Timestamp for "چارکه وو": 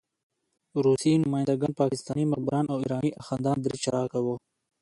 3.85-4.35